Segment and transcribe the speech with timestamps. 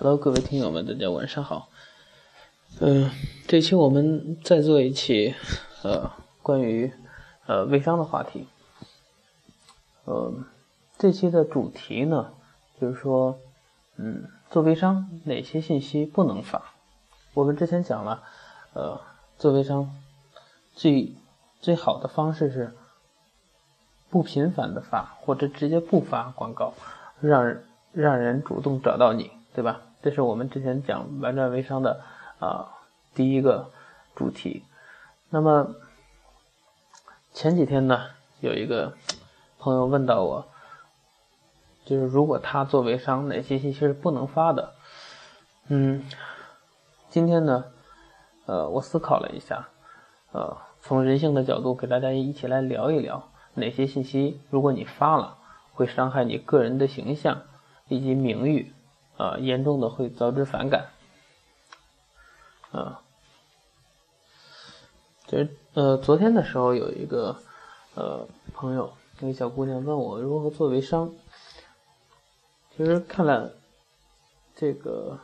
[0.00, 1.70] Hello，各位听友们，大家晚上好。
[2.78, 3.10] 嗯，
[3.48, 5.34] 这期我们再做一期
[5.82, 6.92] 呃关于
[7.46, 8.46] 呃微商的话题。
[10.04, 10.32] 呃，
[10.96, 12.32] 这期的主题呢，
[12.80, 13.40] 就是说，
[13.96, 16.62] 嗯，做微商哪些信息不能发？
[17.34, 18.22] 我们之前讲了，
[18.74, 19.00] 呃，
[19.36, 19.92] 做微商
[20.76, 21.16] 最
[21.60, 22.72] 最好的方式是
[24.08, 26.72] 不频繁的发，或者直接不发广告，
[27.18, 27.56] 让
[27.90, 29.80] 让人主动找到你，对吧？
[30.02, 32.00] 这是我们之前讲玩转微商的
[32.38, 32.68] 啊
[33.14, 33.70] 第一个
[34.14, 34.64] 主题。
[35.30, 35.74] 那么
[37.32, 38.06] 前几天呢，
[38.40, 38.94] 有一个
[39.58, 40.46] 朋友问到我，
[41.84, 44.72] 就是如果他做微商，哪些信息是不能发的？
[45.68, 46.02] 嗯，
[47.10, 47.64] 今天呢，
[48.46, 49.68] 呃，我思考了一下，
[50.32, 55.36] 呃，从人性的角度给大家一起来聊一聊，哪些信息如果你发了，
[55.74, 57.42] 会伤害你个人的形象
[57.88, 58.72] 以及名誉。
[59.18, 60.90] 啊，严重的会导致反感。
[62.70, 63.02] 啊，
[65.26, 67.36] 就是呃，昨天的时候有一个
[67.94, 71.12] 呃朋友，一个小姑娘问我如何做微商。
[72.76, 73.54] 其实看了
[74.54, 75.18] 这个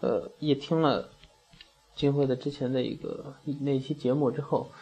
[0.00, 1.08] 呃，也听了
[1.94, 4.72] 金辉的之前的一个那期节目之后，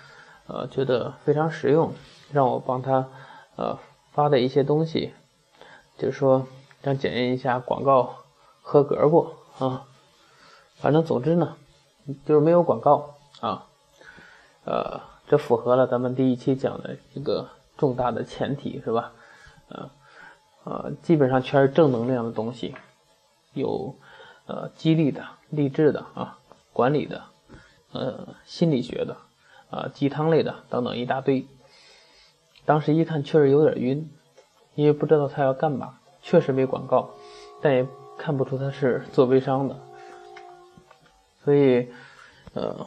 [0.47, 1.93] 呃，觉得非常实用，
[2.33, 3.11] 让我帮他
[3.57, 3.79] 呃
[4.13, 5.13] 发的一些东西，
[5.99, 6.47] 就是说。
[6.87, 8.15] 想检验一下广告
[8.63, 9.89] 合格不啊？
[10.77, 11.57] 反正总之呢，
[12.25, 13.67] 就是没有广告啊。
[14.65, 19.13] 呃，这符合了咱们第一期讲的一个重大的前提，是吧？
[19.67, 19.91] 呃
[20.63, 22.77] 呃，基本上全是正能量的东西，
[23.55, 23.97] 有
[24.47, 26.39] 呃激励的、励志的啊，
[26.73, 27.25] 管理的、
[27.91, 29.17] 呃心理学的
[29.71, 31.49] 啊，鸡汤类的等等一大堆。
[32.65, 34.09] 当时一看确实有点晕，
[34.77, 35.99] 因为不知道他要干嘛。
[36.29, 37.11] 确实没广告，
[37.63, 37.87] 但也
[38.19, 39.77] 看不出他是做微商的，
[41.45, 41.89] 所以，
[42.53, 42.85] 呃，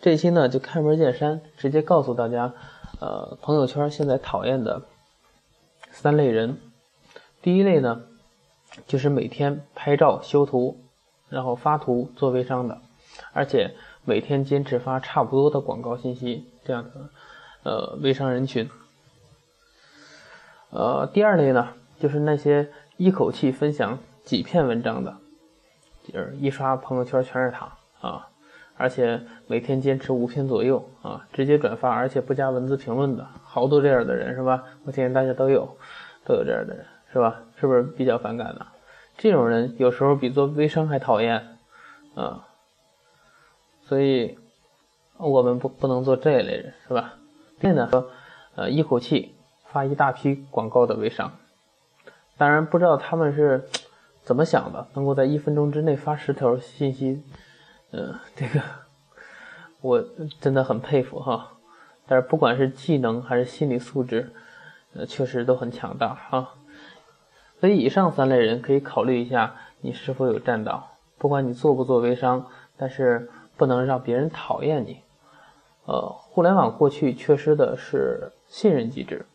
[0.00, 2.54] 这期呢就开门见山，直接告诉大家，
[3.00, 4.82] 呃，朋友圈现在讨厌的
[5.90, 6.58] 三类人。
[7.42, 8.02] 第一类呢，
[8.86, 10.78] 就是每天拍照修图，
[11.28, 12.80] 然后发图做微商的，
[13.32, 17.10] 而且每天坚持发差不多的广告信息这样的，
[17.64, 18.70] 呃，微商人群。
[20.70, 21.74] 呃，第二类呢。
[22.00, 25.16] 就是那些一口气分享几篇文章的，
[26.02, 28.28] 就是一刷朋友圈全是他啊，
[28.76, 34.64] 而且每天坚持五篇左右啊，直接转发，而且不加文字评论的，好多这样的人是吧？
[34.84, 35.76] 我相信大家都有，
[36.24, 37.42] 都有这样的人是吧？
[37.60, 38.66] 是不是比较反感的？
[39.18, 41.58] 这种人有时候比做微商还讨厌
[42.14, 42.48] 啊，
[43.82, 44.38] 所以
[45.18, 47.14] 我们不不能做这一类人是吧？
[47.60, 47.90] 这呢，
[48.54, 49.34] 呃，一口气
[49.66, 51.32] 发一大批广告的微商。
[52.40, 53.68] 当然不知道他们是
[54.24, 57.22] 怎么想的，能够在一分钟之内发十条信息，
[57.90, 58.62] 嗯，这个
[59.82, 60.02] 我
[60.40, 61.52] 真的很佩服哈。
[62.06, 64.32] 但是不管是技能还是心理素质，
[64.94, 66.54] 呃，确实都很强大哈。
[67.60, 70.96] 所以以上三类人可以考虑一下，你是否有占到。
[71.18, 72.46] 不管你做不做微商，
[72.78, 75.02] 但是不能让别人讨厌你。
[75.84, 79.26] 呃，互联网过去缺失的是信任机制。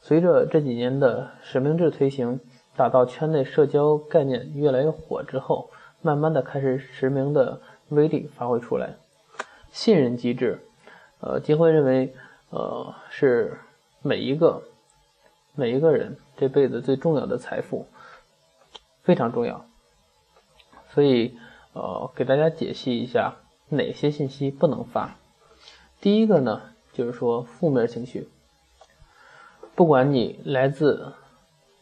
[0.00, 2.40] 随着这几年的实名制推行，
[2.76, 5.70] 打造圈内社交概念越来越火之后，
[6.00, 8.94] 慢慢的开始实名的威力发挥出来。
[9.70, 10.60] 信任机制，
[11.20, 12.14] 呃，金辉认为，
[12.50, 13.58] 呃，是
[14.00, 14.62] 每一个
[15.54, 17.86] 每一个人这辈子最重要的财富，
[19.02, 19.66] 非常重要。
[20.94, 21.36] 所以，
[21.74, 23.36] 呃，给大家解析一下
[23.68, 25.16] 哪些信息不能发。
[26.00, 28.28] 第一个呢，就是说负面情绪。
[29.78, 31.12] 不管你来自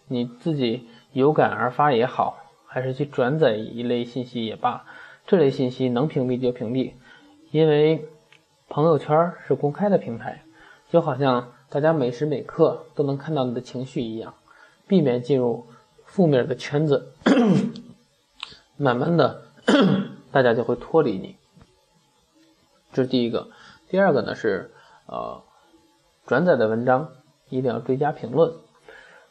[0.06, 2.36] 你自己有感而发也好，
[2.66, 4.84] 还是去转载一类信息也罢，
[5.26, 6.92] 这类信息能屏蔽就屏蔽，
[7.52, 8.06] 因为
[8.68, 10.42] 朋友圈是公开的平台，
[10.90, 14.34] 就好像大家每时每刻都能看到你的情绪一样，
[14.86, 15.64] 避免进入
[16.04, 17.14] 负面的圈子，
[18.76, 19.40] 慢慢的
[20.30, 21.36] 大家就会脱离你。
[22.92, 23.48] 这是第一个，
[23.88, 24.70] 第二个呢是
[25.06, 25.42] 呃
[26.26, 27.08] 转载的文章。
[27.48, 28.52] 一定要追加评论，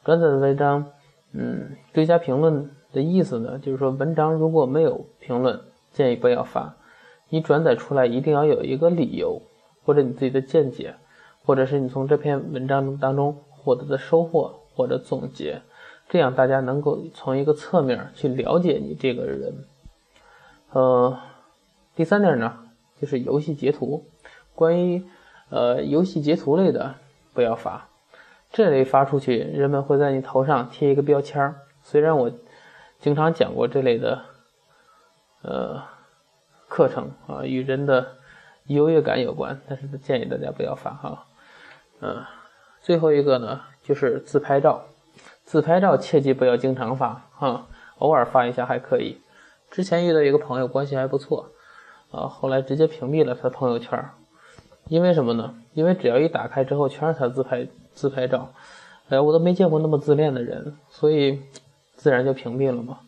[0.04, 0.92] 转载的文章，
[1.34, 5.60] 嗯，追加评论的意思呢，就是说文章如果没有评论，
[5.92, 6.76] 建议不要发。
[7.30, 9.42] 你转载出来一定要有一个理由，
[9.84, 10.96] 或者你自己的见解，
[11.44, 15.62] 或者是你从这篇文章当中获得的收获或者总结，
[16.08, 19.66] 这样大家能够从一个侧面去了解你这个人。
[20.72, 21.18] 呃，
[21.96, 22.60] 第三点呢，
[23.02, 24.06] 就是游戏截图，
[24.54, 25.04] 关于
[25.50, 26.96] 呃游戏截图类的
[27.34, 27.90] 不要发。
[28.56, 31.56] 这类发出去，人们会在你头上贴一个标签儿。
[31.84, 32.32] 虽然我
[33.00, 34.22] 经常讲过这类的
[35.42, 35.84] 呃
[36.70, 38.14] 课程啊，与人的
[38.68, 41.26] 优越感有关，但是建议大家不要发哈。
[42.00, 42.24] 嗯，
[42.80, 44.86] 最后一个呢，就是自拍照，
[45.44, 47.68] 自拍照切记不要经常发哈，
[47.98, 49.20] 偶尔发一下还可以。
[49.70, 51.52] 之前遇到一个朋友，关系还不错，
[52.10, 54.12] 啊，后来直接屏蔽了他的朋友圈，
[54.88, 55.56] 因为什么呢？
[55.74, 58.54] 因为只要一打开之后，全是他自拍自拍照，
[59.10, 61.42] 哎，我都没见过那么自恋的人，所以
[61.96, 63.00] 自然就屏蔽了嘛。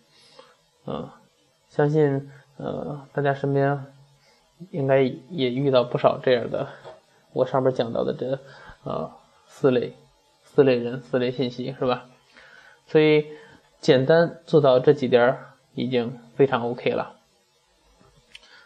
[0.86, 1.10] 嗯，
[1.70, 3.86] 相信呃大家身边
[4.72, 6.68] 应该也遇到不少这样的，
[7.34, 8.40] 我上面讲到的这。
[8.84, 9.12] 呃，
[9.48, 9.96] 四类，
[10.44, 12.06] 四类人，四类信息是吧？
[12.86, 13.26] 所以
[13.82, 15.40] 简单做到这几点
[15.74, 17.18] 已经非常 OK 了。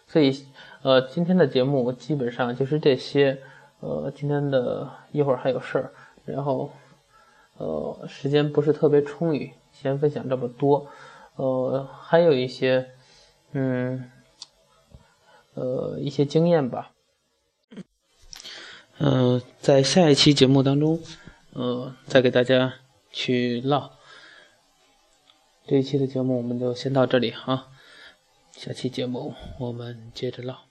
[0.05, 0.45] 所以
[0.81, 3.41] 呃，今天的节目基本上就是这些。
[3.83, 5.91] 呃，今天的一会儿还有事儿，
[6.23, 6.71] 然后
[7.57, 10.87] 呃，时间不是特别充裕，先分享这么多。
[11.35, 12.91] 呃，还有一些
[13.53, 14.11] 嗯
[15.55, 16.91] 呃一些经验吧。
[18.99, 20.99] 嗯，在下一期节目当中，
[21.53, 22.75] 呃，再给大家
[23.11, 23.93] 去唠。
[25.65, 27.69] 这一期的节目我们就先到这里哈，
[28.51, 30.70] 下期节目我们接着唠。